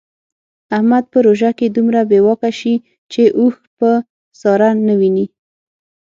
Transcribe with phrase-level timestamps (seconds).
[0.75, 2.75] احمد په روژه کې دومره بې واکه شي
[3.11, 3.89] چې اوښ په
[4.41, 5.25] ساره نه ویني.